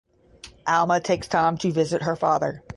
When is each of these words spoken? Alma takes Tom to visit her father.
Alma 0.65 0.99
takes 0.99 1.27
Tom 1.27 1.59
to 1.59 1.71
visit 1.71 2.01
her 2.01 2.15
father. 2.15 2.63